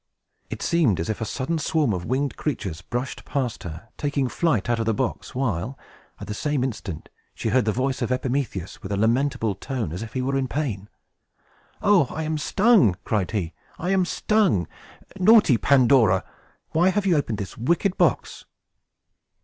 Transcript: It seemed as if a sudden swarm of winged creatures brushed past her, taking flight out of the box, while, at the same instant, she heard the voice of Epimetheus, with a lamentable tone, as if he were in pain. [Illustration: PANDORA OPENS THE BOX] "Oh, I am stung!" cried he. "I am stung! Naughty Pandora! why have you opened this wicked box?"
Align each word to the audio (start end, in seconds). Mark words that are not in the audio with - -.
It 0.49 0.63
seemed 0.63 0.99
as 0.99 1.09
if 1.11 1.21
a 1.21 1.25
sudden 1.25 1.59
swarm 1.59 1.93
of 1.93 2.05
winged 2.05 2.35
creatures 2.35 2.81
brushed 2.81 3.23
past 3.23 3.61
her, 3.61 3.89
taking 3.99 4.27
flight 4.27 4.67
out 4.67 4.79
of 4.79 4.87
the 4.87 4.95
box, 4.95 5.35
while, 5.35 5.77
at 6.19 6.25
the 6.25 6.33
same 6.33 6.63
instant, 6.63 7.07
she 7.35 7.49
heard 7.49 7.65
the 7.65 7.71
voice 7.71 8.01
of 8.01 8.11
Epimetheus, 8.11 8.81
with 8.81 8.91
a 8.91 8.97
lamentable 8.97 9.53
tone, 9.53 9.91
as 9.91 10.01
if 10.01 10.13
he 10.13 10.23
were 10.23 10.35
in 10.37 10.47
pain. 10.47 10.89
[Illustration: 11.83 11.85
PANDORA 11.85 11.99
OPENS 12.01 12.07
THE 12.09 12.11
BOX] 12.11 12.11
"Oh, 12.11 12.15
I 12.15 12.23
am 12.23 12.37
stung!" 12.39 12.95
cried 13.03 13.29
he. 13.31 13.53
"I 13.77 13.89
am 13.91 14.05
stung! 14.05 14.67
Naughty 15.19 15.57
Pandora! 15.59 16.23
why 16.71 16.89
have 16.89 17.05
you 17.05 17.15
opened 17.15 17.37
this 17.37 17.55
wicked 17.55 17.95
box?" 17.95 18.45